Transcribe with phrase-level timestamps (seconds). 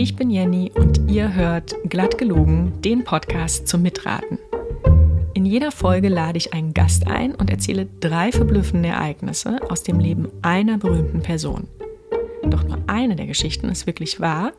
[0.00, 4.38] Ich bin Jenny und ihr hört Glatt gelogen, den Podcast zum Mitraten.
[5.34, 9.98] In jeder Folge lade ich einen Gast ein und erzähle drei verblüffende Ereignisse aus dem
[9.98, 11.66] Leben einer berühmten Person.
[12.44, 14.52] Doch nur eine der Geschichten ist wirklich wahr,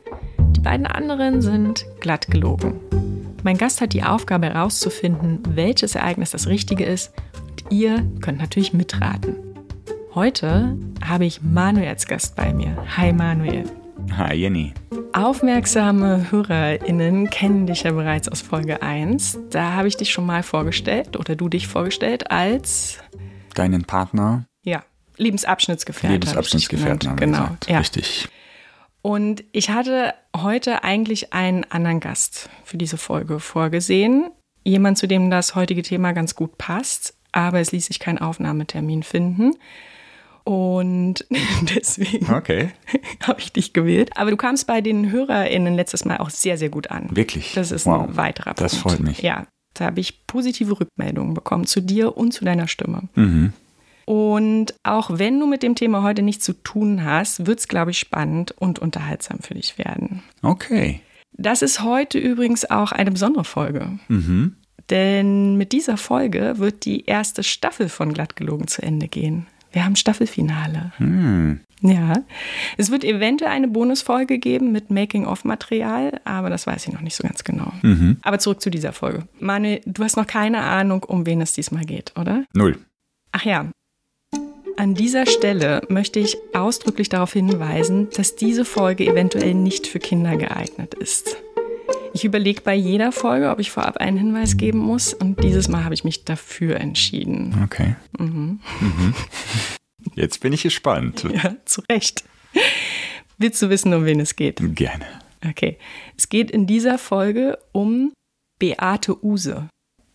[0.54, 2.78] die beiden anderen sind glatt gelogen.
[3.42, 8.74] Mein Gast hat die Aufgabe herauszufinden, welches Ereignis das Richtige ist und ihr könnt natürlich
[8.74, 9.36] mitraten.
[10.14, 12.76] Heute habe ich Manuel als Gast bei mir.
[12.94, 13.64] Hi Manuel.
[14.18, 14.74] Hi Jenny.
[15.12, 19.38] Aufmerksame HörerInnen kennen dich ja bereits aus Folge 1.
[19.50, 22.98] Da habe ich dich schon mal vorgestellt oder du dich vorgestellt als
[23.54, 24.44] deinen Partner.
[24.64, 24.84] Ja,
[25.16, 26.12] Lebensabschnittsgefährten.
[26.12, 27.48] Lebensabschnittsgefährten, genau.
[27.66, 27.78] Ja.
[27.78, 28.28] Richtig.
[29.02, 34.30] Und ich hatte heute eigentlich einen anderen Gast für diese Folge vorgesehen.
[34.62, 39.02] Jemand, zu dem das heutige Thema ganz gut passt, aber es ließ sich kein Aufnahmetermin
[39.02, 39.56] finden.
[40.50, 41.24] Und
[41.76, 42.70] deswegen okay.
[43.22, 44.10] habe ich dich gewählt.
[44.16, 47.08] Aber du kamst bei den HörerInnen letztes Mal auch sehr, sehr gut an.
[47.12, 47.52] Wirklich?
[47.54, 48.02] Das ist wow.
[48.02, 48.60] ein weiterer Punkt.
[48.60, 49.22] Das freut mich.
[49.22, 53.04] Ja, da habe ich positive Rückmeldungen bekommen zu dir und zu deiner Stimme.
[53.14, 53.52] Mhm.
[54.06, 57.92] Und auch wenn du mit dem Thema heute nichts zu tun hast, wird es, glaube
[57.92, 60.24] ich, spannend und unterhaltsam für dich werden.
[60.42, 61.00] Okay.
[61.32, 64.00] Das ist heute übrigens auch eine besondere Folge.
[64.08, 64.56] Mhm.
[64.90, 69.46] Denn mit dieser Folge wird die erste Staffel von Glattgelogen zu Ende gehen.
[69.72, 70.92] Wir haben Staffelfinale.
[70.96, 71.60] Hm.
[71.82, 72.12] Ja.
[72.76, 77.22] Es wird eventuell eine Bonusfolge geben mit Making-of-Material, aber das weiß ich noch nicht so
[77.22, 77.72] ganz genau.
[77.82, 78.18] Mhm.
[78.22, 79.26] Aber zurück zu dieser Folge.
[79.38, 82.44] Manuel, du hast noch keine Ahnung, um wen es diesmal geht, oder?
[82.52, 82.78] Null.
[83.32, 83.66] Ach ja.
[84.76, 90.36] An dieser Stelle möchte ich ausdrücklich darauf hinweisen, dass diese Folge eventuell nicht für Kinder
[90.36, 91.36] geeignet ist.
[92.12, 95.84] Ich überlege bei jeder Folge, ob ich vorab einen Hinweis geben muss und dieses Mal
[95.84, 97.62] habe ich mich dafür entschieden.
[97.64, 97.94] Okay.
[98.18, 98.60] Mhm.
[98.80, 99.14] Mhm.
[100.14, 101.24] Jetzt bin ich gespannt.
[101.32, 102.24] Ja, zu Recht.
[103.38, 104.60] Willst du wissen, um wen es geht?
[104.74, 105.06] Gerne.
[105.48, 105.78] Okay.
[106.16, 108.12] Es geht in dieser Folge um
[108.58, 109.68] Beate Use.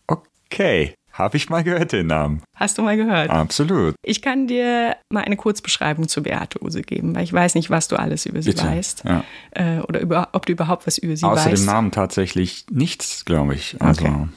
[0.06, 0.94] Okay.
[1.18, 2.42] Habe ich mal gehört, den Namen.
[2.54, 3.30] Hast du mal gehört?
[3.30, 3.94] Absolut.
[4.04, 7.88] Ich kann dir mal eine Kurzbeschreibung zu Beate Use geben, weil ich weiß nicht, was
[7.88, 8.64] du alles über sie Bitte.
[8.66, 9.04] weißt.
[9.04, 9.24] Ja.
[9.52, 11.62] Äh, oder über, ob du überhaupt was über sie Außer weißt.
[11.62, 13.76] dem Namen tatsächlich nichts, glaube ich.
[13.80, 14.28] Also, Okay.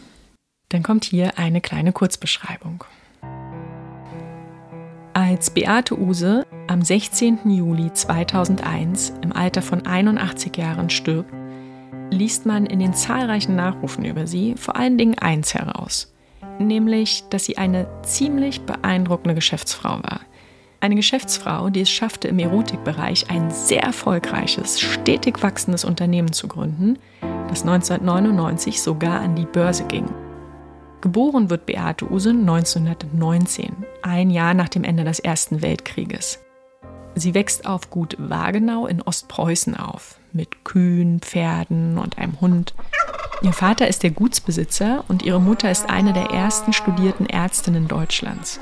[0.70, 2.84] Dann kommt hier eine kleine Kurzbeschreibung.
[5.14, 7.40] Als Beate Use am 16.
[7.50, 11.34] Juli 2001 im Alter von 81 Jahren stirbt,
[12.12, 16.14] liest man in den zahlreichen Nachrufen über sie vor allen Dingen eins heraus,
[16.60, 20.22] nämlich, dass sie eine ziemlich beeindruckende Geschäftsfrau war.
[20.82, 26.98] Eine Geschäftsfrau, die es schaffte, im Erotikbereich ein sehr erfolgreiches, stetig wachsendes Unternehmen zu gründen,
[27.50, 30.06] das 1999 sogar an die Börse ging.
[31.02, 36.40] Geboren wird Beate Use 1919, ein Jahr nach dem Ende des Ersten Weltkrieges.
[37.16, 42.74] Sie wächst auf Gut Wagenau in Ostpreußen auf, mit Kühen, Pferden und einem Hund.
[43.42, 48.60] Ihr Vater ist der Gutsbesitzer und ihre Mutter ist eine der ersten studierten Ärztinnen Deutschlands.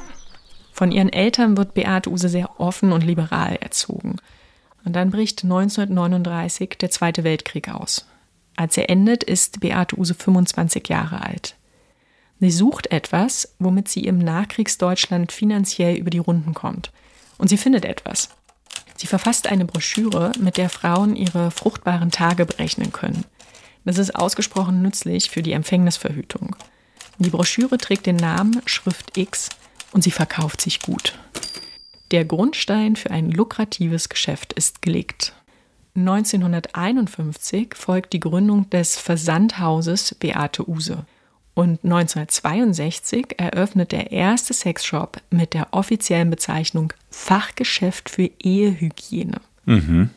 [0.71, 4.17] Von ihren Eltern wird Beate Use sehr offen und liberal erzogen.
[4.85, 8.05] Und dann bricht 1939 der Zweite Weltkrieg aus.
[8.55, 11.55] Als er endet, ist Beate Use 25 Jahre alt.
[12.39, 16.91] Sie sucht etwas, womit sie im Nachkriegsdeutschland finanziell über die Runden kommt.
[17.39, 18.29] Und sie findet etwas.
[18.95, 23.25] Sie verfasst eine Broschüre, mit der Frauen ihre fruchtbaren Tage berechnen können.
[23.87, 26.57] Das ist ausgesprochen nützlich für die Empfängnisverhütung.
[27.19, 29.47] Die Broschüre trägt den Namen Schrift X
[29.93, 31.17] und sie verkauft sich gut.
[32.11, 35.31] Der Grundstein für ein lukratives Geschäft ist gelegt.
[35.95, 41.05] 1951 folgt die Gründung des Versandhauses Beate Use.
[41.53, 49.39] Und 1962 eröffnet der erste Sexshop mit der offiziellen Bezeichnung Fachgeschäft für Ehehygiene.
[49.63, 50.09] Mhm.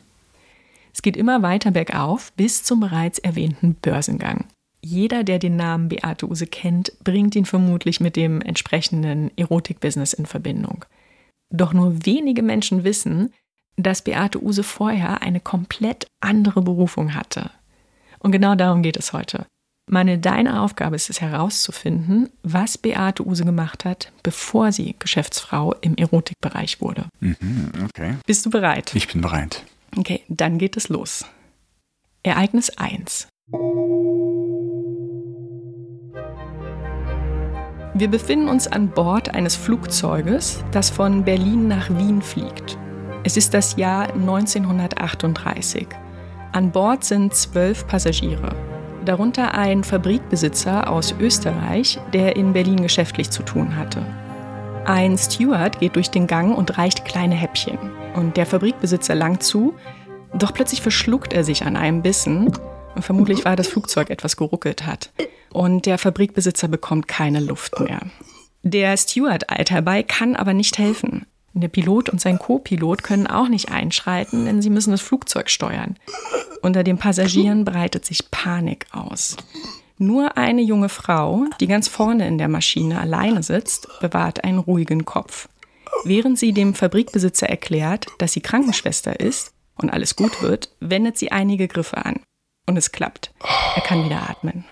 [0.93, 4.45] Es geht immer weiter bergauf bis zum bereits erwähnten Börsengang.
[4.83, 10.25] Jeder, der den Namen Beate Use kennt, bringt ihn vermutlich mit dem entsprechenden Erotikbusiness in
[10.25, 10.85] Verbindung.
[11.51, 13.31] Doch nur wenige Menschen wissen,
[13.77, 17.51] dass Beate Use vorher eine komplett andere Berufung hatte.
[18.19, 19.45] Und genau darum geht es heute.
[19.89, 25.95] Meine, deine Aufgabe ist es herauszufinden, was Beate Use gemacht hat, bevor sie Geschäftsfrau im
[25.95, 27.05] Erotikbereich wurde.
[27.19, 27.71] Mhm.
[27.85, 28.15] Okay.
[28.25, 28.95] Bist du bereit?
[28.95, 29.63] Ich bin bereit.
[29.97, 31.25] Okay, dann geht es los.
[32.23, 33.27] Ereignis 1.
[37.93, 42.77] Wir befinden uns an Bord eines Flugzeuges, das von Berlin nach Wien fliegt.
[43.23, 45.87] Es ist das Jahr 1938.
[46.53, 48.55] An Bord sind zwölf Passagiere,
[49.03, 54.05] darunter ein Fabrikbesitzer aus Österreich, der in Berlin geschäftlich zu tun hatte.
[54.91, 57.77] Ein Steward geht durch den Gang und reicht kleine Häppchen.
[58.13, 59.73] Und der Fabrikbesitzer langt zu,
[60.33, 62.51] Doch plötzlich verschluckt er sich an einem Bissen
[62.99, 65.13] vermutlich war das Flugzeug etwas geruckelt hat.
[65.53, 68.01] Und der Fabrikbesitzer bekommt keine Luft mehr.
[68.63, 71.25] Der Steward eilt herbei, kann aber nicht helfen.
[71.53, 75.95] Der Pilot und sein Co-Pilot können auch nicht einschreiten, denn sie müssen das Flugzeug steuern.
[76.61, 79.37] Unter den Passagieren breitet sich Panik aus.
[80.01, 85.05] Nur eine junge Frau, die ganz vorne in der Maschine alleine sitzt, bewahrt einen ruhigen
[85.05, 85.47] Kopf.
[86.05, 91.31] Während sie dem Fabrikbesitzer erklärt, dass sie Krankenschwester ist und alles gut wird, wendet sie
[91.31, 92.19] einige Griffe an.
[92.65, 93.31] Und es klappt.
[93.75, 94.65] Er kann wieder atmen.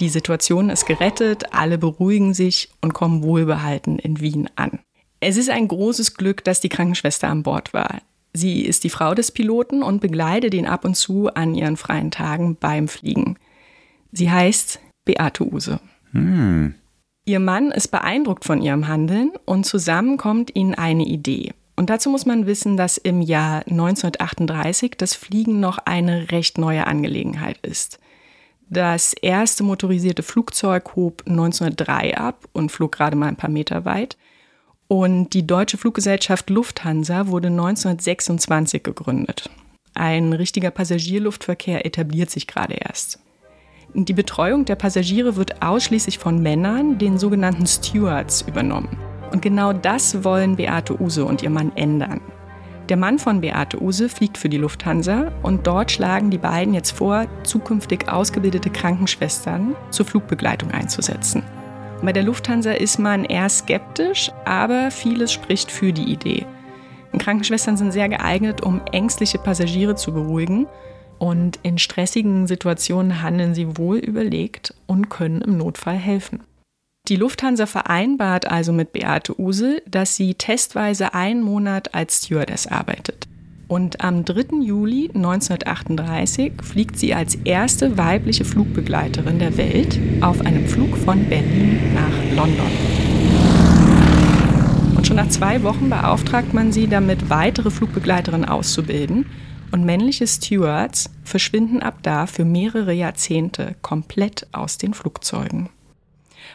[0.00, 4.80] Die Situation ist gerettet, alle beruhigen sich und kommen wohlbehalten in Wien an.
[5.20, 8.02] Es ist ein großes Glück, dass die Krankenschwester an Bord war.
[8.32, 12.10] Sie ist die Frau des Piloten und begleitet ihn ab und zu an ihren freien
[12.10, 13.38] Tagen beim Fliegen.
[14.16, 15.80] Sie heißt Beate Use.
[16.12, 16.74] Hm.
[17.26, 21.52] Ihr Mann ist beeindruckt von ihrem Handeln und zusammen kommt ihnen eine Idee.
[21.74, 26.86] Und dazu muss man wissen, dass im Jahr 1938 das Fliegen noch eine recht neue
[26.86, 27.98] Angelegenheit ist.
[28.70, 34.16] Das erste motorisierte Flugzeug hob 1903 ab und flog gerade mal ein paar Meter weit.
[34.86, 39.50] Und die deutsche Fluggesellschaft Lufthansa wurde 1926 gegründet.
[39.94, 43.23] Ein richtiger Passagierluftverkehr etabliert sich gerade erst.
[43.96, 48.98] Die Betreuung der Passagiere wird ausschließlich von Männern, den sogenannten Stewards, übernommen.
[49.30, 52.20] Und genau das wollen Beate Use und ihr Mann ändern.
[52.88, 56.90] Der Mann von Beate Use fliegt für die Lufthansa und dort schlagen die beiden jetzt
[56.90, 61.44] vor, zukünftig ausgebildete Krankenschwestern zur Flugbegleitung einzusetzen.
[62.02, 66.46] Bei der Lufthansa ist man eher skeptisch, aber vieles spricht für die Idee.
[67.16, 70.66] Krankenschwestern sind sehr geeignet, um ängstliche Passagiere zu beruhigen.
[71.18, 76.42] Und in stressigen Situationen handeln sie wohl überlegt und können im Notfall helfen.
[77.08, 83.28] Die Lufthansa vereinbart also mit Beate Use, dass sie testweise einen Monat als Stewardess arbeitet.
[83.68, 84.62] Und am 3.
[84.62, 91.78] Juli 1938 fliegt sie als erste weibliche Flugbegleiterin der Welt auf einem Flug von Berlin
[91.94, 92.70] nach London.
[94.96, 99.26] Und schon nach zwei Wochen beauftragt man sie damit, weitere Flugbegleiterinnen auszubilden.
[99.72, 105.68] Und männliche Stewards verschwinden ab da für mehrere Jahrzehnte komplett aus den Flugzeugen.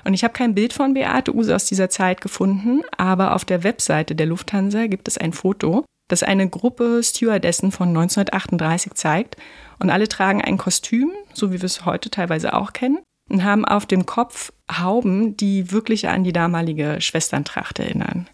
[0.06, 3.63] Und ich habe kein Bild von Beate Use aus dieser Zeit gefunden, aber auf der
[3.63, 9.38] Webseite der Lufthansa gibt es ein Foto, das eine Gruppe Stewardessen von 1938 zeigt.
[9.79, 13.63] Und alle tragen ein Kostüm, so wie wir es heute teilweise auch kennen, und haben
[13.63, 18.27] auf dem Kopf Hauben, die wirklich an die damalige Schwesterntracht erinnern.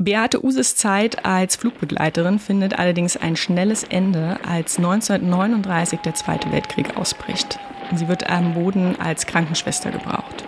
[0.00, 6.96] Beate Uses Zeit als Flugbegleiterin findet allerdings ein schnelles Ende, als 1939 der Zweite Weltkrieg
[6.96, 7.58] ausbricht.
[7.92, 10.44] Sie wird am Boden als Krankenschwester gebraucht.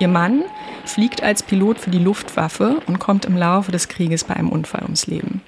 [0.00, 0.42] Ihr Mann
[0.84, 4.82] fliegt als Pilot für die Luftwaffe und kommt im Laufe des Krieges bei einem Unfall
[4.82, 5.42] ums Leben.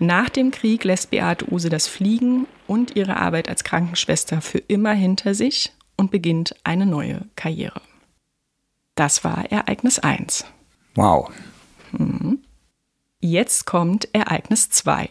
[0.00, 4.92] Nach dem Krieg lässt Beate Use das Fliegen und ihre Arbeit als Krankenschwester für immer
[4.92, 7.80] hinter sich und beginnt eine neue Karriere.
[8.96, 10.46] Das war Ereignis 1.
[10.96, 11.30] Wow.
[11.92, 12.40] Mhm.
[13.24, 15.08] Jetzt kommt Ereignis 2.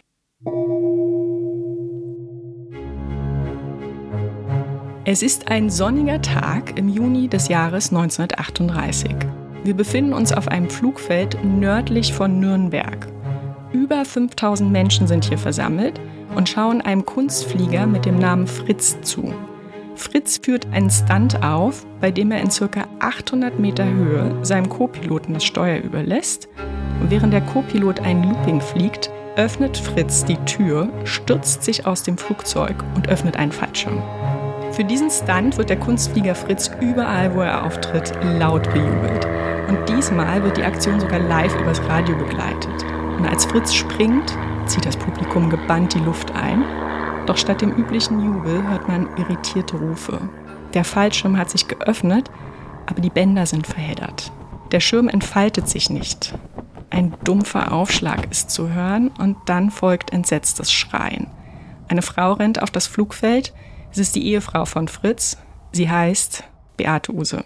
[5.05, 9.15] Es ist ein sonniger Tag im Juni des Jahres 1938.
[9.63, 13.07] Wir befinden uns auf einem Flugfeld nördlich von Nürnberg.
[13.71, 16.01] Über 5000 Menschen sind hier versammelt
[16.35, 19.33] und schauen einem Kunstflieger mit dem Namen Fritz zu.
[19.95, 22.89] Fritz führt einen Stunt auf, bei dem er in ca.
[22.99, 26.49] 800 Meter Höhe seinem Co-Piloten das Steuer überlässt.
[27.09, 32.83] Während der Co-Pilot ein Looping fliegt, öffnet Fritz die Tür, stürzt sich aus dem Flugzeug
[32.95, 34.01] und öffnet einen Fallschirm.
[34.71, 39.27] Für diesen Stunt wird der Kunstflieger Fritz überall, wo er auftritt, laut bejubelt.
[39.67, 42.85] Und diesmal wird die Aktion sogar live übers Radio begleitet.
[43.17, 46.63] Und als Fritz springt, zieht das Publikum gebannt die Luft ein.
[47.25, 50.19] Doch statt dem üblichen Jubel hört man irritierte Rufe.
[50.73, 52.31] Der Fallschirm hat sich geöffnet,
[52.85, 54.31] aber die Bänder sind verheddert.
[54.71, 56.33] Der Schirm entfaltet sich nicht.
[56.91, 61.27] Ein dumpfer Aufschlag ist zu hören und dann folgt entsetztes Schreien.
[61.87, 63.53] Eine Frau rennt auf das Flugfeld.
[63.91, 65.37] Es ist die Ehefrau von Fritz.
[65.71, 66.43] Sie heißt
[66.75, 67.45] Beate Use.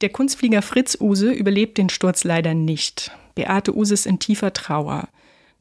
[0.00, 3.12] Der Kunstflieger Fritz Use überlebt den Sturz leider nicht.
[3.36, 5.08] Beate Use ist in tiefer Trauer.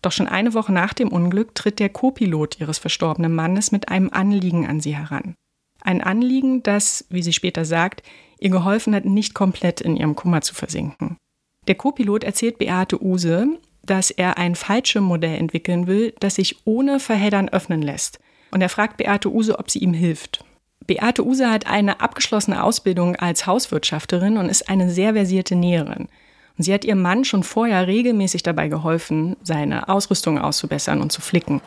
[0.02, 4.10] Doch schon eine Woche nach dem Unglück tritt der Co-Pilot ihres verstorbenen Mannes mit einem
[4.12, 5.36] Anliegen an sie heran.
[5.80, 8.02] Ein Anliegen, das, wie sie später sagt,
[8.40, 11.18] ihr geholfen hat, nicht komplett in ihrem Kummer zu versinken.
[11.68, 13.48] Der Co-Pilot erzählt Beate Use,
[13.86, 18.20] dass er ein Fallschirmmodell entwickeln will, das sich ohne Verheddern öffnen lässt.
[18.52, 20.44] Und er fragt Beate Use, ob sie ihm hilft.
[20.86, 26.10] Beate Use hat eine abgeschlossene Ausbildung als Hauswirtschafterin und ist eine sehr versierte Näherin.
[26.58, 31.22] Und sie hat ihrem Mann schon vorher regelmäßig dabei geholfen, seine Ausrüstung auszubessern und zu
[31.22, 31.62] flicken.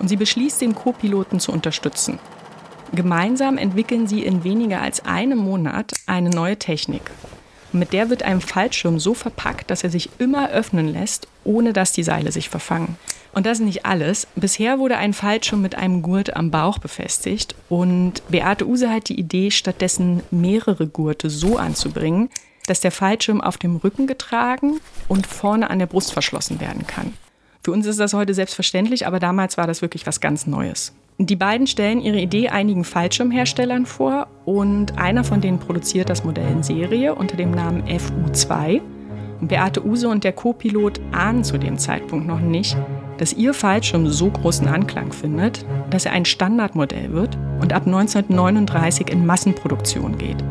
[0.00, 2.18] und sie beschließt, den Co-Piloten zu unterstützen.
[2.92, 7.10] Gemeinsam entwickeln sie in weniger als einem Monat eine neue Technik.
[7.74, 11.90] Mit der wird ein Fallschirm so verpackt, dass er sich immer öffnen lässt, ohne dass
[11.90, 12.96] die Seile sich verfangen.
[13.32, 14.28] Und das ist nicht alles.
[14.36, 19.18] Bisher wurde ein Fallschirm mit einem Gurt am Bauch befestigt und Beate Use hat die
[19.18, 22.30] Idee, stattdessen mehrere Gurte so anzubringen,
[22.68, 27.14] dass der Fallschirm auf dem Rücken getragen und vorne an der Brust verschlossen werden kann.
[27.64, 30.92] Für uns ist das heute selbstverständlich, aber damals war das wirklich was ganz Neues.
[31.16, 36.50] Die beiden stellen ihre Idee einigen Fallschirmherstellern vor und einer von denen produziert das Modell
[36.52, 38.82] in Serie unter dem Namen FU2.
[39.40, 42.76] Und Beate Use und der Co-Pilot ahnen zu dem Zeitpunkt noch nicht,
[43.16, 49.08] dass ihr Fallschirm so großen Anklang findet, dass er ein Standardmodell wird und ab 1939
[49.08, 50.44] in Massenproduktion geht.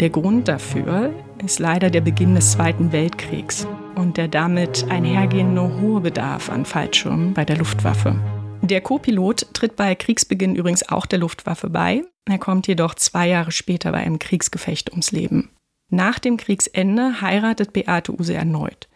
[0.00, 3.66] Der Grund dafür ist leider der Beginn des Zweiten Weltkriegs
[3.98, 8.16] und der damit einhergehende hohe Bedarf an Fallschirmen bei der Luftwaffe.
[8.62, 12.04] Der Co-Pilot tritt bei Kriegsbeginn übrigens auch der Luftwaffe bei.
[12.28, 15.50] Er kommt jedoch zwei Jahre später bei einem Kriegsgefecht ums Leben.
[15.90, 18.88] Nach dem Kriegsende heiratet Beate Use erneut.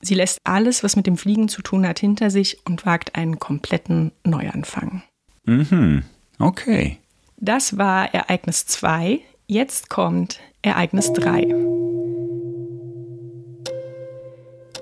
[0.00, 3.38] Sie lässt alles, was mit dem Fliegen zu tun hat, hinter sich und wagt einen
[3.38, 5.02] kompletten Neuanfang.
[5.44, 6.02] Mhm.
[6.38, 6.98] Okay.
[7.36, 9.20] Das war Ereignis 2.
[9.46, 11.81] Jetzt kommt Ereignis 3.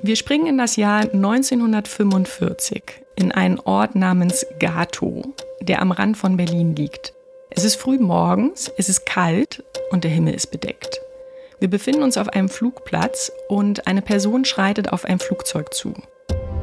[0.03, 2.83] Wir springen in das Jahr 1945
[3.17, 5.23] in einen Ort namens Gato,
[5.61, 7.13] der am Rand von Berlin liegt.
[7.51, 11.03] Es ist früh morgens, es ist kalt und der Himmel ist bedeckt.
[11.59, 15.93] Wir befinden uns auf einem Flugplatz und eine Person schreitet auf ein Flugzeug zu.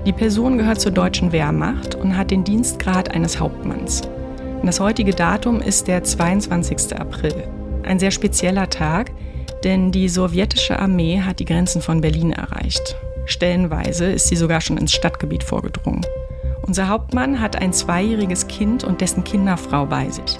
[0.07, 4.01] Die Person gehört zur deutschen Wehrmacht und hat den Dienstgrad eines Hauptmanns.
[4.63, 6.97] Das heutige Datum ist der 22.
[6.97, 7.47] April.
[7.83, 9.11] Ein sehr spezieller Tag,
[9.63, 12.97] denn die sowjetische Armee hat die Grenzen von Berlin erreicht.
[13.27, 16.05] Stellenweise ist sie sogar schon ins Stadtgebiet vorgedrungen.
[16.65, 20.37] Unser Hauptmann hat ein zweijähriges Kind und dessen Kinderfrau bei sich.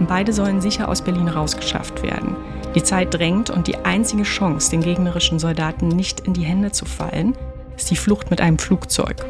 [0.00, 2.36] Beide sollen sicher aus Berlin rausgeschafft werden.
[2.74, 6.84] Die Zeit drängt und die einzige Chance, den gegnerischen Soldaten nicht in die Hände zu
[6.84, 7.34] fallen,
[7.76, 9.24] ist die Flucht mit einem Flugzeug.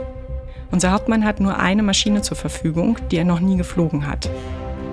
[0.71, 4.31] Unser Hauptmann hat nur eine Maschine zur Verfügung, die er noch nie geflogen hat.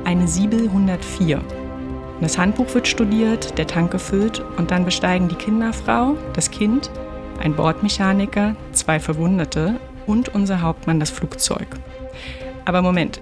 [0.03, 1.41] Eine Siebel 104.
[2.20, 6.91] Das Handbuch wird studiert, der Tank gefüllt und dann besteigen die Kinderfrau, das Kind,
[7.41, 11.67] ein Bordmechaniker, zwei Verwundete und unser Hauptmann das Flugzeug.
[12.65, 13.21] Aber Moment.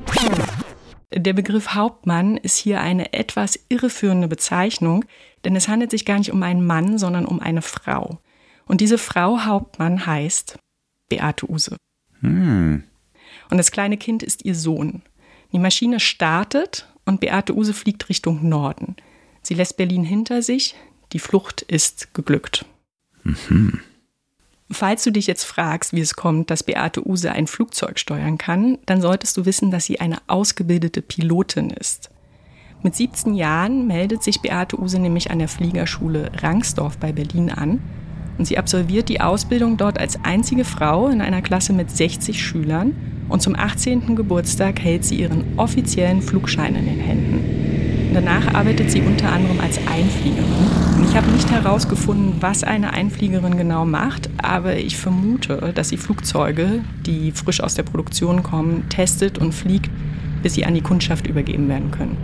[1.13, 5.05] Der Begriff Hauptmann ist hier eine etwas irreführende Bezeichnung,
[5.43, 8.19] denn es handelt sich gar nicht um einen Mann, sondern um eine Frau.
[8.67, 10.59] Und diese Frau Hauptmann heißt
[11.09, 11.75] Beate Use.
[12.21, 12.83] Hm.
[13.49, 15.01] Und das kleine Kind ist ihr Sohn.
[15.51, 18.95] Die Maschine startet und Beate Use fliegt Richtung Norden.
[19.41, 20.75] Sie lässt Berlin hinter sich.
[21.13, 22.65] Die Flucht ist geglückt.
[23.23, 23.79] Mhm.
[24.71, 28.77] Falls du dich jetzt fragst, wie es kommt, dass Beate Use ein Flugzeug steuern kann,
[28.85, 32.11] dann solltest du wissen, dass sie eine ausgebildete Pilotin ist.
[32.83, 37.81] Mit 17 Jahren meldet sich Beate Use nämlich an der Fliegerschule Rangsdorf bei Berlin an
[38.38, 42.95] und sie absolviert die Ausbildung dort als einzige Frau in einer Klasse mit 60 Schülern
[43.27, 44.15] und zum 18.
[44.15, 47.78] Geburtstag hält sie ihren offiziellen Flugschein in den Händen.
[48.13, 51.05] Danach arbeitet sie unter anderem als Einfliegerin.
[51.07, 56.81] Ich habe nicht herausgefunden, was eine Einfliegerin genau macht, aber ich vermute, dass sie Flugzeuge,
[57.05, 59.91] die frisch aus der Produktion kommen, testet und fliegt,
[60.41, 62.17] bis sie an die Kundschaft übergeben werden können.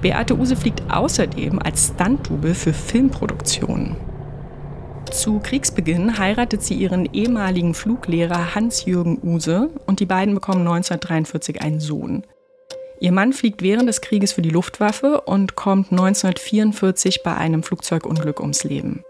[0.00, 3.96] Beate Use fliegt außerdem als Stunt-Double für Filmproduktionen.
[5.10, 11.80] Zu Kriegsbeginn heiratet sie ihren ehemaligen Fluglehrer Hans-Jürgen Use und die beiden bekommen 1943 einen
[11.80, 12.24] Sohn.
[13.02, 18.38] Ihr Mann fliegt während des Krieges für die Luftwaffe und kommt 1944 bei einem Flugzeugunglück
[18.38, 19.02] ums Leben.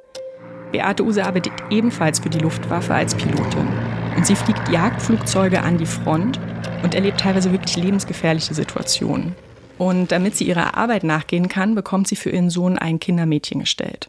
[0.73, 3.69] Beate Use arbeitet ebenfalls für die Luftwaffe als Pilotin.
[4.17, 6.41] Und sie fliegt Jagdflugzeuge an die Front
[6.83, 9.35] und erlebt teilweise wirklich lebensgefährliche Situationen.
[9.77, 14.07] Und damit sie ihrer Arbeit nachgehen kann, bekommt sie für ihren Sohn ein Kindermädchen gestellt.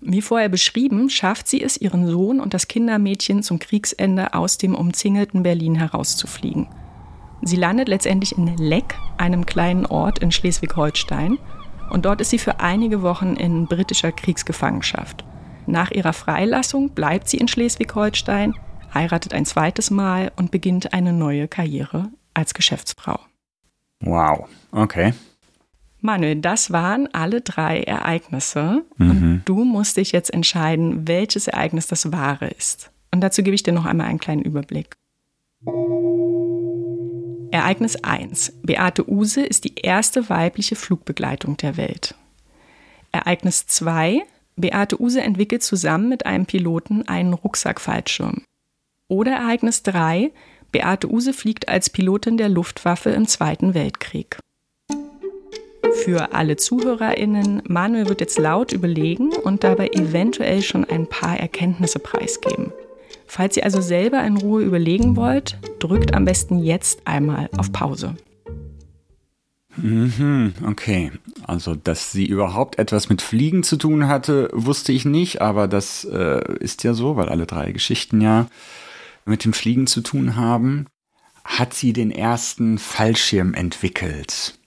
[0.00, 4.74] Wie vorher beschrieben, schafft sie es, ihren Sohn und das Kindermädchen zum Kriegsende aus dem
[4.74, 6.66] umzingelten Berlin herauszufliegen.
[7.42, 11.38] Sie landet letztendlich in Leck, einem kleinen Ort in Schleswig-Holstein.
[11.90, 15.24] Und dort ist sie für einige Wochen in britischer Kriegsgefangenschaft.
[15.66, 18.54] Nach ihrer Freilassung bleibt sie in Schleswig-Holstein,
[18.92, 23.18] heiratet ein zweites Mal und beginnt eine neue Karriere als Geschäftsfrau.
[24.00, 25.12] Wow, okay.
[26.00, 28.84] Manuel, das waren alle drei Ereignisse.
[28.96, 29.10] Mhm.
[29.10, 32.90] Und du musst dich jetzt entscheiden, welches Ereignis das wahre ist.
[33.12, 34.96] Und dazu gebe ich dir noch einmal einen kleinen Überblick.
[37.52, 38.52] Ereignis 1.
[38.62, 42.14] Beate Use ist die erste weibliche Flugbegleitung der Welt.
[43.10, 44.22] Ereignis 2.
[44.54, 48.44] Beate Use entwickelt zusammen mit einem Piloten einen Rucksackfallschirm.
[49.08, 50.30] Oder Ereignis 3.
[50.70, 54.38] Beate Use fliegt als Pilotin der Luftwaffe im Zweiten Weltkrieg.
[56.04, 61.98] Für alle ZuhörerInnen, Manuel wird jetzt laut überlegen und dabei eventuell schon ein paar Erkenntnisse
[61.98, 62.72] preisgeben.
[63.30, 68.16] Falls ihr also selber in Ruhe überlegen wollt, drückt am besten jetzt einmal auf Pause.
[69.76, 71.12] Mhm, okay.
[71.46, 76.02] Also, dass sie überhaupt etwas mit Fliegen zu tun hatte, wusste ich nicht, aber das
[76.06, 78.48] äh, ist ja so, weil alle drei Geschichten ja
[79.24, 80.86] mit dem Fliegen zu tun haben.
[81.44, 84.58] Hat sie den ersten Fallschirm entwickelt?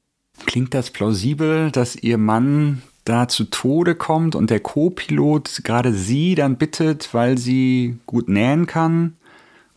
[0.46, 6.36] Klingt das plausibel, dass ihr Mann da zu Tode kommt und der Co-Pilot gerade sie
[6.36, 9.18] dann bittet, weil sie gut nähen kann,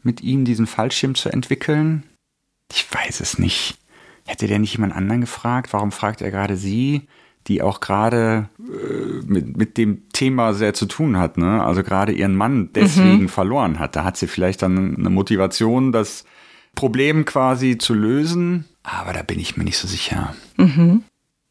[0.03, 2.05] mit ihm diesen Fallschirm zu entwickeln?
[2.73, 3.79] Ich weiß es nicht.
[4.27, 5.73] Hätte der nicht jemand anderen gefragt?
[5.73, 7.03] Warum fragt er gerade sie,
[7.47, 11.63] die auch gerade äh, mit, mit dem Thema sehr zu tun hat, ne?
[11.63, 13.29] Also gerade ihren Mann deswegen mhm.
[13.29, 13.95] verloren hat.
[13.95, 16.25] Da hat sie vielleicht dann eine Motivation, das
[16.75, 18.65] Problem quasi zu lösen.
[18.83, 20.35] Aber da bin ich mir nicht so sicher.
[20.57, 21.05] Mhm.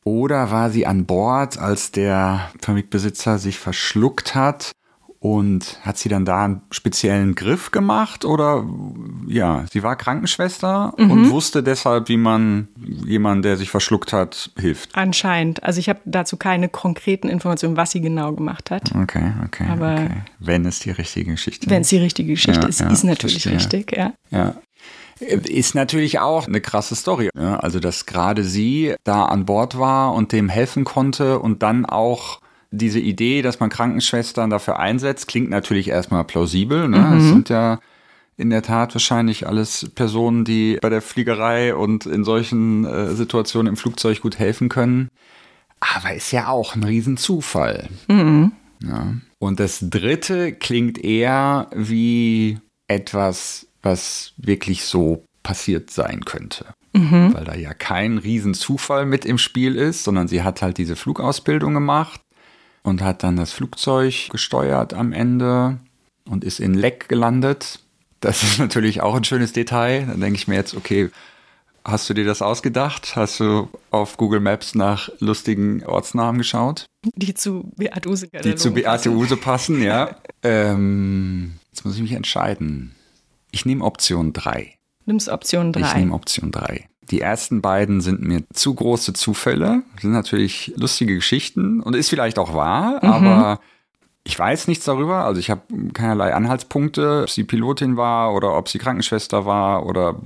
[0.05, 4.71] Oder war sie an Bord, als der Fabrikbesitzer sich verschluckt hat
[5.19, 8.63] und hat sie dann da einen speziellen Griff gemacht oder
[9.25, 11.09] ja, sie war Krankenschwester mhm.
[11.09, 12.67] und wusste deshalb, wie man
[13.07, 14.95] jemanden, der sich verschluckt hat, hilft.
[14.95, 15.63] Anscheinend.
[15.63, 18.93] Also ich habe dazu keine konkreten Informationen, was sie genau gemacht hat.
[18.93, 19.65] Okay, okay.
[19.67, 20.21] Aber okay.
[20.37, 21.71] wenn es die richtige Geschichte ist.
[21.71, 23.79] Wenn es die richtige Geschichte ja, ist, ja, ist natürlich verstehe.
[23.79, 24.13] richtig, ja.
[24.29, 24.53] Ja.
[25.19, 27.29] Ist natürlich auch eine krasse Story.
[27.37, 31.85] Ja, also, dass gerade sie da an Bord war und dem helfen konnte und dann
[31.85, 32.41] auch
[32.71, 36.87] diese Idee, dass man Krankenschwestern dafür einsetzt, klingt natürlich erstmal plausibel.
[36.87, 36.99] Ne?
[36.99, 37.17] Mhm.
[37.17, 37.79] Es sind ja
[38.37, 43.67] in der Tat wahrscheinlich alles Personen, die bei der Fliegerei und in solchen äh, Situationen
[43.67, 45.09] im Flugzeug gut helfen können.
[45.79, 47.89] Aber ist ja auch ein Riesenzufall.
[48.09, 48.51] Mhm.
[48.83, 49.13] Ja.
[49.39, 56.65] Und das dritte klingt eher wie etwas, was wirklich so passiert sein könnte.
[56.93, 57.33] Mhm.
[57.33, 61.73] Weil da ja kein Riesenzufall mit im Spiel ist, sondern sie hat halt diese Flugausbildung
[61.73, 62.19] gemacht
[62.83, 65.77] und hat dann das Flugzeug gesteuert am Ende
[66.27, 67.79] und ist in Leck gelandet.
[68.21, 70.07] Das ist natürlich auch ein schönes Detail.
[70.07, 71.11] Dann denke ich mir jetzt, okay,
[71.83, 73.15] hast du dir das ausgedacht?
[73.15, 76.85] Hast du auf Google Maps nach lustigen Ortsnamen geschaut?
[77.15, 80.15] Die zu Beate Use Die zu Beate Use passen, ja.
[80.43, 82.95] ähm, jetzt muss ich mich entscheiden.
[83.55, 84.73] Ich nehme Option 3.
[85.05, 85.79] Nimmst Option 3.
[85.79, 86.89] Ich nehme Option 3.
[87.09, 92.37] Die ersten beiden sind mir zu große Zufälle, sind natürlich lustige Geschichten und ist vielleicht
[92.37, 93.09] auch wahr, mhm.
[93.09, 93.59] aber
[94.25, 95.23] ich weiß nichts darüber.
[95.23, 95.61] Also ich habe
[95.93, 100.17] keinerlei Anhaltspunkte, ob sie Pilotin war oder ob sie Krankenschwester war oder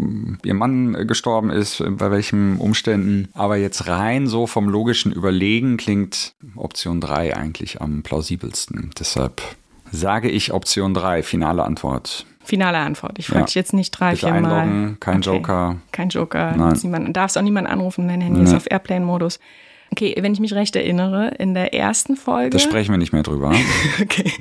[0.43, 3.29] ihr Mann gestorben ist, bei welchen Umständen.
[3.33, 8.89] Aber jetzt rein so vom logischen Überlegen klingt Option 3 eigentlich am plausibelsten.
[8.97, 9.43] Deshalb
[9.91, 12.25] sage ich Option 3, finale Antwort.
[12.49, 13.19] Finale Antwort.
[13.19, 13.45] Ich frage ja.
[13.45, 14.97] dich jetzt nicht drei, vier Mal.
[14.99, 15.35] Kein okay.
[15.35, 15.75] Joker.
[15.91, 16.55] Kein Joker.
[16.57, 17.13] Nein.
[17.13, 18.47] darfst auch niemand anrufen, dein Handy nee.
[18.47, 19.39] ist auf Airplane-Modus.
[19.91, 22.49] Okay, wenn ich mich recht erinnere, in der ersten Folge.
[22.49, 23.53] Da sprechen wir nicht mehr drüber.
[24.01, 24.31] okay.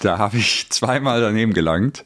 [0.00, 2.04] Da habe ich zweimal daneben gelangt.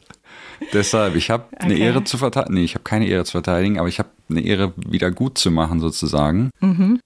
[0.73, 1.65] Deshalb, ich habe okay.
[1.65, 2.55] eine Ehre zu verteidigen.
[2.55, 5.51] Nee, ich habe keine Ehre zu verteidigen, aber ich habe eine Ehre wieder gut zu
[5.51, 6.51] machen, sozusagen.
[6.61, 7.01] Mhm.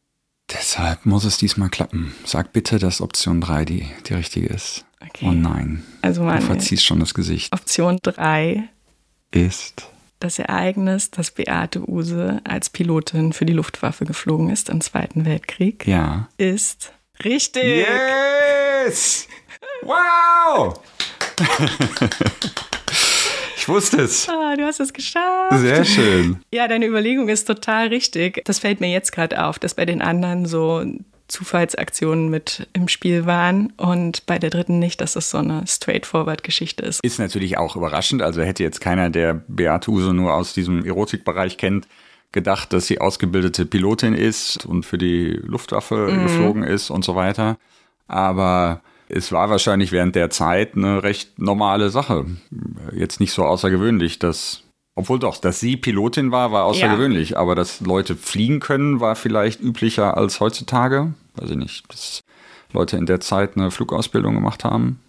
[0.53, 2.15] Deshalb muss es diesmal klappen.
[2.25, 4.85] Sag bitte, dass Option 3 die, die richtige ist.
[5.09, 5.27] Okay.
[5.29, 5.83] Oh nein.
[6.03, 7.53] Also du verziehst schon das Gesicht.
[7.53, 8.69] Option 3
[9.31, 9.89] ist
[10.21, 15.87] das Ereignis, dass Beate Use als Pilotin für die Luftwaffe geflogen ist im Zweiten Weltkrieg,
[15.87, 16.29] ja.
[16.39, 16.93] ist
[17.25, 17.87] richtig.
[18.87, 19.29] Yes!
[19.83, 20.81] Wow!
[23.65, 24.29] Ich wusste es.
[24.29, 25.59] Ah, du hast es geschafft.
[25.59, 26.39] Sehr schön.
[26.53, 28.43] Ja, deine Überlegung ist total richtig.
[28.45, 30.85] Das fällt mir jetzt gerade auf, dass bei den anderen so
[31.29, 36.85] Zufallsaktionen mit im Spiel waren und bei der dritten nicht, dass es so eine straightforward-Geschichte
[36.85, 37.01] ist.
[37.03, 38.23] Ist natürlich auch überraschend.
[38.23, 41.89] Also hätte jetzt keiner, der Beate Use nur aus diesem Erotikbereich kennt,
[42.33, 46.23] gedacht, dass sie ausgebildete Pilotin ist und für die Luftwaffe mhm.
[46.25, 47.57] geflogen ist und so weiter.
[48.07, 52.27] Aber es war wahrscheinlich während der Zeit eine recht normale Sache.
[52.93, 54.65] Jetzt nicht so außergewöhnlich, dass
[54.97, 57.39] obwohl doch, dass sie Pilotin war, war außergewöhnlich, ja.
[57.39, 61.15] aber dass Leute fliegen können, war vielleicht üblicher als heutzutage.
[61.35, 62.21] Weiß ich nicht, dass
[62.73, 65.01] Leute in der Zeit eine Flugausbildung gemacht haben.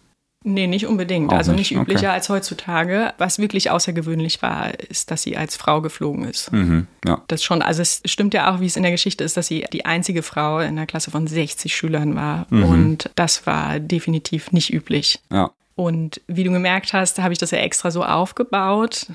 [0.47, 1.31] Nee, nicht unbedingt.
[1.31, 2.15] Auch also nicht, nicht üblicher okay.
[2.15, 3.13] als heutzutage.
[3.17, 6.51] Was wirklich außergewöhnlich war, ist, dass sie als Frau geflogen ist.
[6.53, 7.23] Mhm, ja.
[7.27, 9.65] Das schon, also es stimmt ja auch, wie es in der Geschichte ist, dass sie
[9.73, 12.45] die einzige Frau in einer Klasse von 60 Schülern war.
[12.51, 12.63] Mhm.
[12.63, 15.19] Und das war definitiv nicht üblich.
[15.31, 15.49] Ja.
[15.73, 19.07] Und wie du gemerkt hast, habe ich das ja extra so aufgebaut,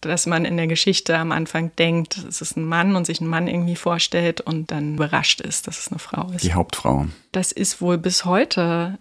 [0.00, 3.26] dass man in der Geschichte am Anfang denkt, es ist ein Mann und sich ein
[3.26, 6.42] Mann irgendwie vorstellt und dann überrascht ist, dass es eine Frau ist.
[6.44, 7.06] Die Hauptfrau.
[7.32, 8.98] Das ist wohl bis heute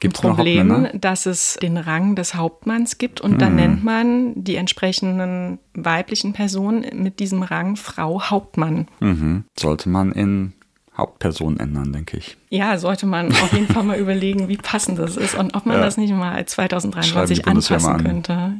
[0.00, 5.60] Gibt's Problem, dass es den Rang des Hauptmanns gibt und dann nennt man die entsprechenden
[5.74, 8.88] weiblichen Personen mit diesem Rang Frau Hauptmann.
[8.98, 9.44] Mhm.
[9.56, 10.54] Sollte man in
[10.96, 12.36] Hauptperson ändern, denke ich.
[12.50, 15.76] Ja, sollte man auf jeden Fall mal überlegen, wie passend das ist und ob man
[15.76, 15.84] Ja.
[15.84, 18.04] das nicht mal Schreiben 2023 die Bundeswehr anpassen an.
[18.04, 18.52] könnte.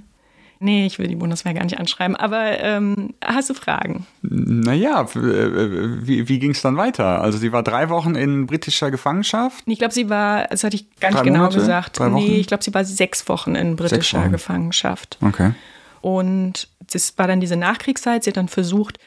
[0.62, 4.06] Nee, ich will die Bundeswehr gar nicht anschreiben, aber ähm, hast du Fragen?
[4.22, 7.20] Naja, äh, wie, wie ging es dann weiter?
[7.20, 9.64] Also sie war drei Wochen in britischer Gefangenschaft.
[9.66, 11.58] Ich glaube, sie war, das hatte ich gar nicht genau Monate?
[11.58, 11.98] gesagt.
[11.98, 14.30] Nee, ich glaube, sie war sechs Wochen in britischer Wochen.
[14.30, 15.18] Gefangenschaft.
[15.20, 15.52] Okay.
[16.00, 18.22] Und das war dann diese Nachkriegszeit.
[18.22, 18.98] Sie hat dann versucht,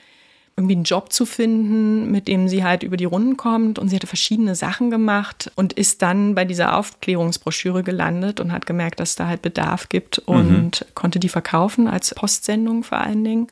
[0.57, 3.77] irgendwie einen Job zu finden, mit dem sie halt über die Runden kommt.
[3.77, 8.65] Und sie hatte verschiedene Sachen gemacht und ist dann bei dieser Aufklärungsbroschüre gelandet und hat
[8.65, 13.23] gemerkt, dass es da halt Bedarf gibt und konnte die verkaufen als Postsendung vor allen
[13.23, 13.47] Dingen.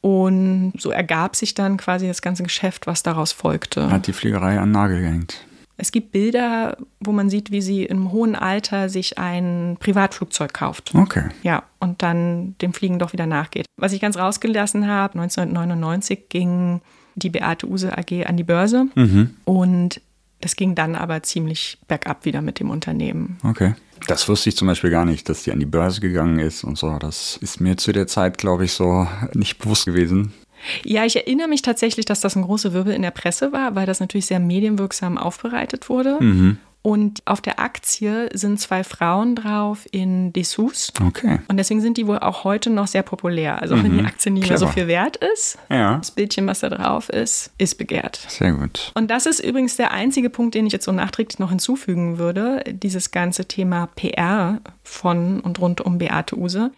[0.00, 3.88] Und so ergab sich dann quasi das ganze Geschäft, was daraus folgte.
[3.88, 5.44] Hat die Fliegerei an Nagel gehängt.
[5.76, 10.94] Es gibt Bilder, wo man sieht, wie sie im hohen Alter sich ein Privatflugzeug kauft.
[10.94, 11.28] Okay.
[11.42, 13.66] Ja, und dann dem Fliegen doch wieder nachgeht.
[13.76, 16.80] Was ich ganz rausgelassen habe, 1999 ging
[17.14, 18.86] die Beate Use AG an die Börse
[19.44, 20.00] und
[20.40, 23.38] das ging dann aber ziemlich bergab wieder mit dem Unternehmen.
[23.42, 23.74] Okay.
[24.08, 26.76] Das wusste ich zum Beispiel gar nicht, dass die an die Börse gegangen ist und
[26.76, 26.98] so.
[26.98, 30.32] Das ist mir zu der Zeit, glaube ich, so nicht bewusst gewesen.
[30.84, 33.86] Ja, ich erinnere mich tatsächlich, dass das ein großer Wirbel in der Presse war, weil
[33.86, 36.18] das natürlich sehr medienwirksam aufbereitet wurde.
[36.84, 40.92] Und auf der Aktie sind zwei Frauen drauf in Dessous.
[41.00, 41.38] Okay.
[41.46, 43.62] Und deswegen sind die wohl auch heute noch sehr populär.
[43.62, 46.58] Also auch wenn die Aktie nicht mehr so viel wert ist, Ja, das Bildchen, was
[46.58, 48.16] da drauf ist, ist begehrt.
[48.28, 48.90] sehr gut.
[48.96, 52.64] Und das ist übrigens der einzige Punkt, den ich jetzt so nachträglich noch hinzufügen würde,
[52.66, 56.72] dieses ganze Thema PR von und rund um Beate Use.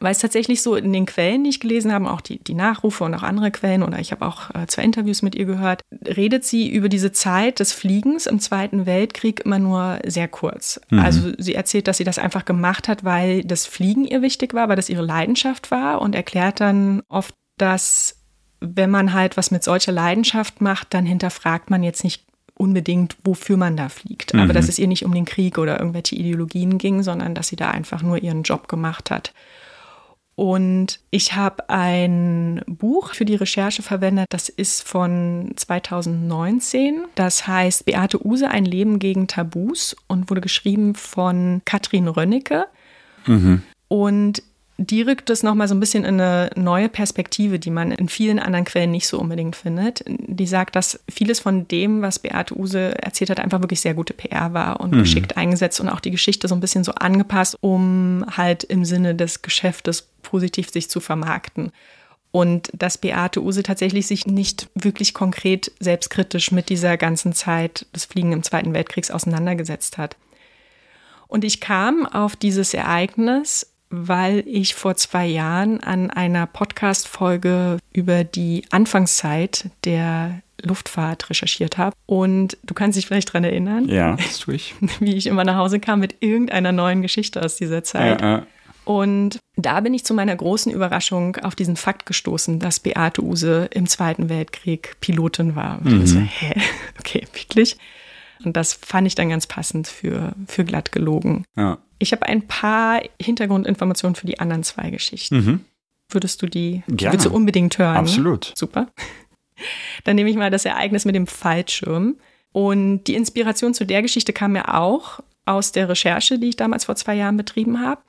[0.00, 3.04] Weil es tatsächlich so in den Quellen, die ich gelesen habe, auch die, die Nachrufe
[3.04, 6.44] und auch andere Quellen, oder ich habe auch äh, zwei Interviews mit ihr gehört, redet
[6.44, 10.80] sie über diese Zeit des Fliegens im Zweiten Weltkrieg immer nur sehr kurz.
[10.90, 14.68] Also sie erzählt, dass sie das einfach gemacht hat, weil das Fliegen ihr wichtig war,
[14.68, 18.16] weil das ihre Leidenschaft war und erklärt dann oft, dass
[18.60, 23.56] wenn man halt was mit solcher Leidenschaft macht, dann hinterfragt man jetzt nicht unbedingt, wofür
[23.56, 24.34] man da fliegt.
[24.34, 27.56] Aber dass es ihr nicht um den Krieg oder irgendwelche Ideologien ging, sondern dass sie
[27.56, 29.32] da einfach nur ihren Job gemacht hat.
[30.40, 37.02] Und ich habe ein Buch für die Recherche verwendet, das ist von 2019.
[37.14, 42.68] Das heißt Beate Use, ein Leben gegen Tabus und wurde geschrieben von Katrin Rönnecke.
[43.88, 44.42] Und
[44.82, 48.38] die rückt es nochmal so ein bisschen in eine neue Perspektive, die man in vielen
[48.38, 50.02] anderen Quellen nicht so unbedingt findet.
[50.06, 54.14] Die sagt, dass vieles von dem, was Beate Use erzählt hat, einfach wirklich sehr gute
[54.14, 58.24] PR war und geschickt eingesetzt und auch die Geschichte so ein bisschen so angepasst, um
[58.34, 61.72] halt im Sinne des Geschäftes positiv sich zu vermarkten.
[62.30, 68.06] Und dass Beate Use tatsächlich sich nicht wirklich konkret selbstkritisch mit dieser ganzen Zeit des
[68.06, 70.16] Fliegen im Zweiten Weltkriegs auseinandergesetzt hat.
[71.28, 78.24] Und ich kam auf dieses Ereignis, weil ich vor zwei Jahren an einer Podcast-Folge über
[78.24, 81.96] die Anfangszeit der Luftfahrt recherchiert habe.
[82.06, 84.74] Und du kannst dich vielleicht dran erinnern, Ja, das tue ich.
[85.00, 88.20] wie ich immer nach Hause kam mit irgendeiner neuen Geschichte aus dieser Zeit.
[88.20, 88.42] Ja, äh,
[88.84, 93.68] Und da bin ich zu meiner großen Überraschung auf diesen Fakt gestoßen, dass Beate Use
[93.72, 95.80] im Zweiten Weltkrieg Pilotin war.
[95.80, 96.54] Und ich so, hä?
[96.98, 97.76] Okay, wirklich?
[98.44, 101.44] Und das fand ich dann ganz passend für, für glatt gelogen.
[101.56, 101.78] ja.
[102.02, 105.66] Ich habe ein paar Hintergrundinformationen für die anderen zwei Geschichten.
[106.08, 107.12] Würdest du die Gerne.
[107.12, 107.94] willst du unbedingt hören?
[107.98, 108.52] Absolut.
[108.54, 108.86] Super.
[110.04, 112.16] Dann nehme ich mal das Ereignis mit dem Fallschirm.
[112.52, 116.86] Und die Inspiration zu der Geschichte kam mir auch aus der Recherche, die ich damals
[116.86, 118.00] vor zwei Jahren betrieben habe.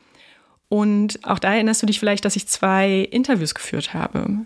[0.70, 4.46] Und auch da erinnerst du dich vielleicht, dass ich zwei Interviews geführt habe.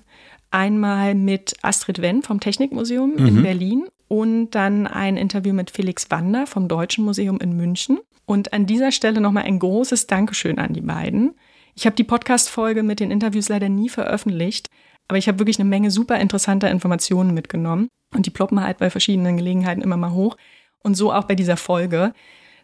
[0.55, 6.47] Einmal mit Astrid Wenn vom Technikmuseum in Berlin und dann ein Interview mit Felix Wander
[6.47, 7.99] vom Deutschen Museum in München.
[8.25, 11.35] Und an dieser Stelle nochmal ein großes Dankeschön an die beiden.
[11.75, 14.69] Ich habe die Podcast-Folge mit den Interviews leider nie veröffentlicht,
[15.09, 17.89] aber ich habe wirklich eine Menge super interessanter Informationen mitgenommen.
[18.13, 20.37] Und die ploppen halt bei verschiedenen Gelegenheiten immer mal hoch.
[20.81, 22.13] Und so auch bei dieser Folge,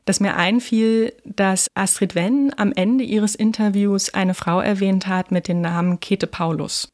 [0.05, 5.47] dass mir einfiel, dass Astrid Wenn am Ende ihres Interviews eine Frau erwähnt hat mit
[5.47, 6.89] dem Namen Käthe Paulus.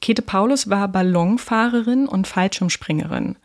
[0.00, 3.36] Käthe Paulus war Ballonfahrerin und Fallschirmspringerin.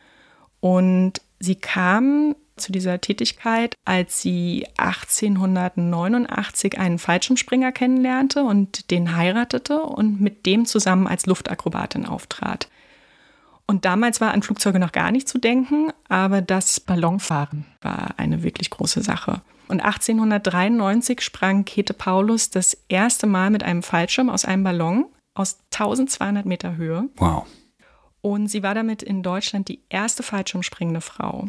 [0.59, 9.81] Und sie kam zu dieser Tätigkeit, als sie 1889 einen Fallschirmspringer kennenlernte und den heiratete
[9.81, 12.69] und mit dem zusammen als Luftakrobatin auftrat.
[13.67, 18.43] Und damals war an Flugzeuge noch gar nicht zu denken, aber das Ballonfahren war eine
[18.43, 19.41] wirklich große Sache.
[19.67, 25.59] Und 1893 sprang Käthe Paulus das erste Mal mit einem Fallschirm aus einem Ballon aus
[25.73, 27.07] 1200 Meter Höhe.
[27.15, 27.45] Wow.
[28.21, 31.47] Und sie war damit in Deutschland die erste Fallschirmspringende Frau.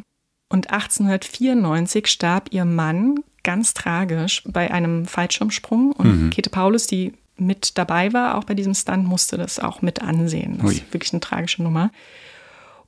[0.48, 5.92] Und 1894 starb ihr Mann ganz tragisch bei einem Fallschirmsprung.
[5.92, 6.31] Und mhm.
[6.31, 7.14] Käthe Paulus, die
[7.46, 10.59] mit dabei war, auch bei diesem Stunt, musste das auch mit ansehen.
[10.59, 10.74] Das Ui.
[10.74, 11.90] ist wirklich eine tragische Nummer.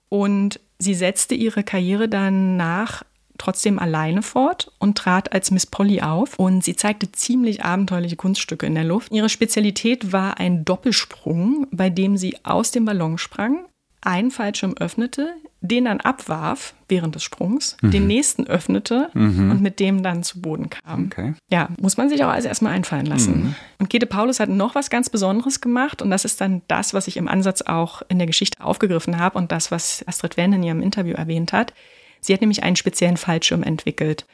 [0.08, 3.02] Und sie setzte ihre Karriere dann nach
[3.38, 8.66] trotzdem alleine fort und trat als Miss Polly auf und sie zeigte ziemlich abenteuerliche Kunststücke
[8.66, 9.12] in der Luft.
[9.12, 13.64] Ihre Spezialität war ein Doppelsprung, bei dem sie aus dem Ballon sprang,
[14.04, 17.90] einen Fallschirm öffnete, den dann abwarf während des Sprungs, mhm.
[17.90, 19.50] den nächsten öffnete mhm.
[19.50, 21.06] und mit dem dann zu Boden kam.
[21.06, 21.34] Okay.
[21.50, 23.44] Ja, muss man sich auch also erstmal einfallen lassen.
[23.44, 23.54] Mhm.
[23.78, 27.08] Und Käthe Paulus hat noch was ganz Besonderes gemacht und das ist dann das, was
[27.08, 30.62] ich im Ansatz auch in der Geschichte aufgegriffen habe und das, was Astrid Wendt in
[30.62, 31.72] ihrem Interview erwähnt hat.
[32.20, 34.26] Sie hat nämlich einen speziellen Fallschirm entwickelt.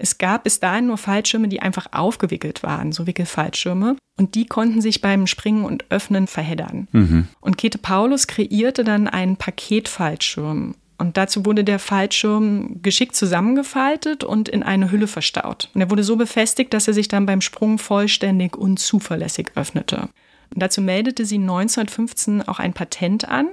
[0.00, 3.96] Es gab bis dahin nur Fallschirme, die einfach aufgewickelt waren, so Wickelfallschirme.
[4.18, 6.88] Und die konnten sich beim Springen und Öffnen verheddern.
[6.92, 7.28] Mhm.
[7.40, 10.74] Und Käthe Paulus kreierte dann einen Paketfallschirm.
[10.98, 15.70] Und dazu wurde der Fallschirm geschickt zusammengefaltet und in eine Hülle verstaut.
[15.74, 20.10] Und er wurde so befestigt, dass er sich dann beim Sprung vollständig und zuverlässig öffnete.
[20.52, 23.50] Und dazu meldete sie 1915 auch ein Patent an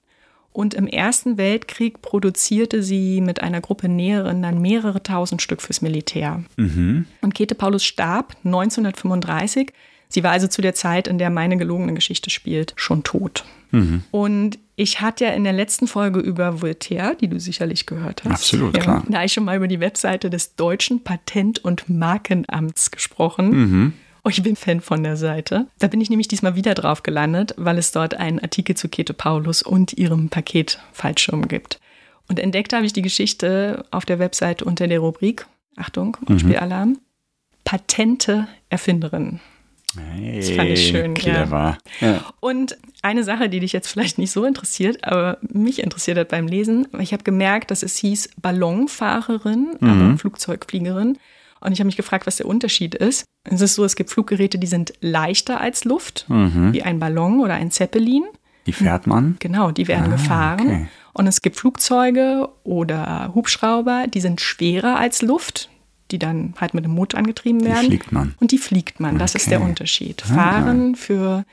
[0.58, 5.84] und im Ersten Weltkrieg produzierte sie mit einer Gruppe Näherinnen dann mehrere tausend Stück fürs
[5.84, 6.43] Militär.
[6.56, 7.06] Mhm.
[7.22, 9.72] Und Käthe Paulus starb 1935.
[10.10, 13.46] Sie war also zu der Zeit, in der meine gelogene Geschichte spielt, schon tot.
[13.70, 14.02] Mhm.
[14.10, 18.32] Und ich hatte ja in der letzten Folge über Voltaire, die du sicherlich gehört hast.
[18.32, 19.04] Absolut, ja, klar.
[19.08, 23.50] Da habe ich schon mal über die Webseite des Deutschen Patent- und Markenamts gesprochen.
[23.50, 23.93] Mhm.
[24.28, 25.68] Oh, ich bin Fan von der Seite.
[25.80, 29.13] Da bin ich nämlich diesmal wieder drauf gelandet, weil es dort einen Artikel zu Käthe
[29.13, 31.80] Paulus und ihrem Paketfallschirm gibt.
[32.28, 35.46] Und entdeckt habe ich die Geschichte auf der Webseite unter der Rubrik,
[35.78, 36.98] Achtung, Spielalarm,
[37.63, 39.40] Patente Erfinderin.
[39.98, 41.13] Hey, das fand ich schön.
[41.13, 41.78] Clever.
[42.02, 42.26] Ja.
[42.42, 46.48] Und eine Sache, die dich jetzt vielleicht nicht so interessiert, aber mich interessiert hat beim
[46.48, 49.90] Lesen, ich habe gemerkt, dass es hieß Ballonfahrerin, mhm.
[49.90, 51.18] aber Flugzeugfliegerin.
[51.60, 53.26] Und ich habe mich gefragt, was der Unterschied ist.
[53.43, 56.74] Es ist so, es gibt Fluggeräte, die sind leichter als Luft, mhm.
[56.74, 58.24] wie ein Ballon oder ein Zeppelin.
[58.65, 59.38] Die fährt man?
[59.39, 60.67] Genau, die werden ah, gefahren.
[60.67, 60.88] Okay.
[61.13, 65.70] Und es gibt Flugzeuge oder Hubschrauber, die sind schwerer als Luft,
[66.12, 67.82] die dann halt mit dem Motor angetrieben werden.
[67.82, 68.36] Die fliegt man.
[68.39, 69.17] Und die fliegt man.
[69.17, 69.41] Das okay.
[69.41, 70.24] ist der Unterschied.
[70.26, 71.46] Ah, Fahren für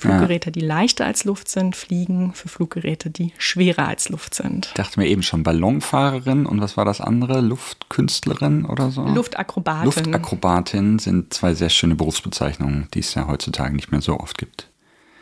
[0.00, 4.66] Fluggeräte, die leichter als Luft sind, fliegen für Fluggeräte, die schwerer als Luft sind.
[4.66, 7.40] Ich dachte mir eben schon Ballonfahrerin und was war das andere?
[7.40, 9.02] Luftkünstlerin oder so?
[9.02, 9.84] Luftakrobatin.
[9.84, 14.68] Luftakrobatin sind zwei sehr schöne Berufsbezeichnungen, die es ja heutzutage nicht mehr so oft gibt.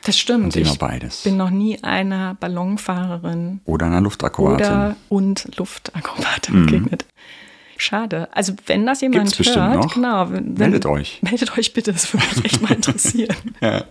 [0.04, 0.44] Das stimmt.
[0.44, 1.22] Und ich beides.
[1.22, 6.66] bin noch nie einer Ballonfahrerin oder einer Luftakrobatin oder und Luftakrobatin mhm.
[6.66, 7.04] begegnet.
[7.76, 8.28] Schade.
[8.32, 11.20] Also wenn das jemand Gibt's hört, genau, wenn, meldet euch.
[11.22, 13.36] Meldet euch bitte, das würde mich echt mal interessieren.
[13.60, 13.84] ja.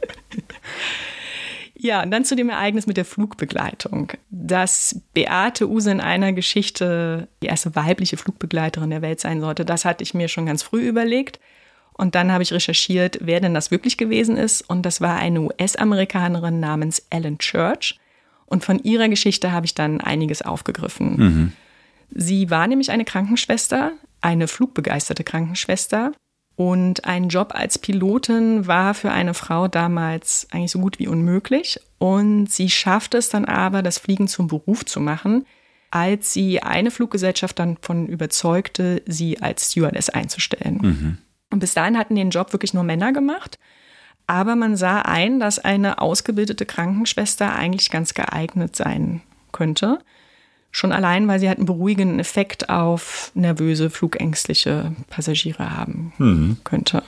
[1.79, 4.13] Ja, und dann zu dem Ereignis mit der Flugbegleitung.
[4.29, 9.85] Dass Beate Use in einer Geschichte die erste weibliche Flugbegleiterin der Welt sein sollte, das
[9.85, 11.39] hatte ich mir schon ganz früh überlegt.
[11.93, 14.67] Und dann habe ich recherchiert, wer denn das wirklich gewesen ist.
[14.67, 17.99] Und das war eine US-Amerikanerin namens Ellen Church.
[18.45, 21.15] Und von ihrer Geschichte habe ich dann einiges aufgegriffen.
[21.17, 21.51] Mhm.
[22.11, 26.11] Sie war nämlich eine Krankenschwester, eine flugbegeisterte Krankenschwester.
[26.57, 31.79] Und ein Job als Pilotin war für eine Frau damals eigentlich so gut wie unmöglich.
[31.99, 35.45] Und sie schaffte es dann aber, das Fliegen zum Beruf zu machen,
[35.91, 40.79] als sie eine Fluggesellschaft dann von überzeugte, sie als Stewardess einzustellen.
[40.81, 41.17] Mhm.
[41.51, 43.59] Und bis dahin hatten den Job wirklich nur Männer gemacht.
[44.25, 49.99] Aber man sah ein, dass eine ausgebildete Krankenschwester eigentlich ganz geeignet sein könnte.
[50.71, 56.57] Schon allein, weil sie halt einen beruhigenden Effekt auf nervöse, flugängstliche Passagiere haben mhm.
[56.63, 57.03] könnte.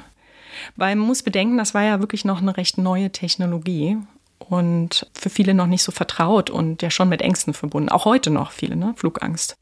[0.75, 3.97] Weil man muss bedenken, das war ja wirklich noch eine recht neue Technologie
[4.39, 7.89] und für viele noch nicht so vertraut und ja schon mit Ängsten verbunden.
[7.89, 8.93] Auch heute noch viele, ne?
[8.95, 9.57] Flugangst.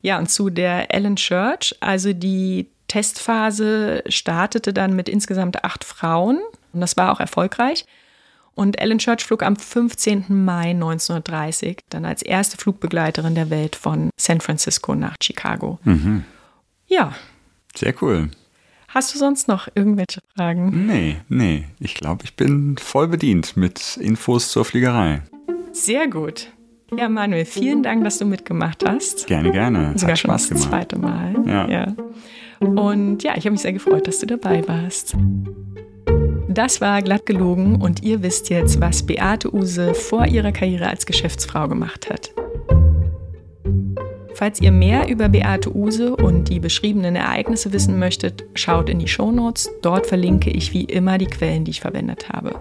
[0.00, 6.40] Ja, und zu der Ellen Church, also die Testphase startete dann mit insgesamt acht Frauen
[6.72, 7.84] und das war auch erfolgreich.
[8.54, 10.26] Und Ellen Church flog am 15.
[10.28, 15.78] Mai 1930 dann als erste Flugbegleiterin der Welt von San Francisco nach Chicago.
[15.84, 16.24] Mhm.
[16.86, 17.14] Ja.
[17.74, 18.30] Sehr cool.
[18.88, 20.86] Hast du sonst noch irgendwelche Fragen?
[20.86, 21.64] Nee, nee.
[21.80, 25.22] Ich glaube, ich bin voll bedient mit Infos zur Fliegerei.
[25.72, 26.48] Sehr gut.
[26.94, 29.26] Ja, Manuel, vielen Dank, dass du mitgemacht hast.
[29.26, 29.92] Gerne, gerne.
[29.96, 30.68] Sogar Hat schon Spaß das gemacht.
[30.68, 31.34] zweite Mal.
[31.46, 31.68] Ja.
[31.68, 31.94] ja.
[32.60, 35.16] Und ja, ich habe mich sehr gefreut, dass du dabei warst.
[36.52, 41.06] Das war glatt gelogen und ihr wisst jetzt, was Beate Use vor ihrer Karriere als
[41.06, 42.30] Geschäftsfrau gemacht hat.
[44.34, 49.08] Falls ihr mehr über Beate Use und die beschriebenen Ereignisse wissen möchtet, schaut in die
[49.08, 49.70] Shownotes.
[49.80, 52.60] Dort verlinke ich wie immer die Quellen, die ich verwendet habe.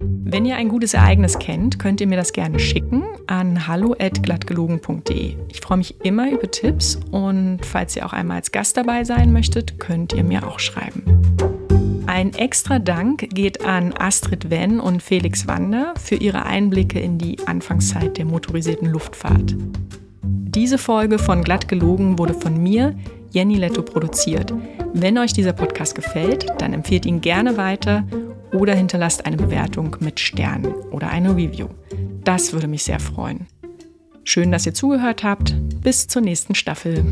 [0.00, 5.36] Wenn ihr ein gutes Ereignis kennt, könnt ihr mir das gerne schicken an hallo@glattgelogen.de.
[5.48, 9.32] Ich freue mich immer über Tipps und falls ihr auch einmal als Gast dabei sein
[9.32, 11.02] möchtet, könnt ihr mir auch schreiben.
[12.18, 17.38] Ein extra Dank geht an Astrid Wenn und Felix Wander für ihre Einblicke in die
[17.46, 19.54] Anfangszeit der motorisierten Luftfahrt.
[20.24, 22.96] Diese Folge von Glatt gelogen wurde von mir,
[23.30, 24.52] Jenny Letto, produziert.
[24.94, 28.04] Wenn euch dieser Podcast gefällt, dann empfehlt ihn gerne weiter
[28.52, 31.68] oder hinterlasst eine Bewertung mit Sternen oder eine Review.
[32.24, 33.46] Das würde mich sehr freuen.
[34.24, 35.54] Schön, dass ihr zugehört habt.
[35.82, 37.04] Bis zur nächsten Staffel.